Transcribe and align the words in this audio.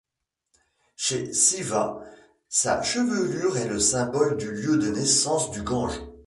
Chez 0.95 1.31
Siva, 1.31 2.01
sa 2.49 2.81
chevelure 2.81 3.55
est 3.59 3.67
le 3.67 3.79
symbole 3.79 4.35
du 4.35 4.51
lieu 4.51 4.75
de 4.77 4.89
naissance 4.89 5.51
du 5.51 5.61
Gange. 5.61 5.99